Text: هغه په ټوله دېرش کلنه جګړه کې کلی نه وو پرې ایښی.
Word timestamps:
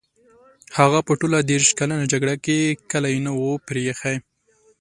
هغه 0.77 0.99
په 1.07 1.13
ټوله 1.19 1.39
دېرش 1.51 1.69
کلنه 1.79 2.05
جګړه 2.13 2.35
کې 2.45 2.57
کلی 2.91 3.15
نه 3.25 3.31
وو 3.37 3.51
پرې 3.67 3.81
ایښی. 3.87 4.17